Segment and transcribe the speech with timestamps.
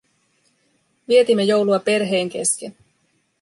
[1.07, 2.75] Vietimme joulua perheen kesken